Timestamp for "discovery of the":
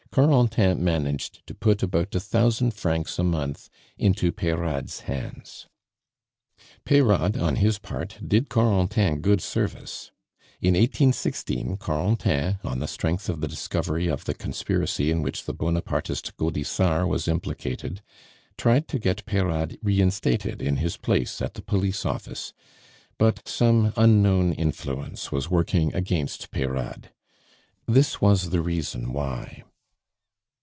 13.47-14.33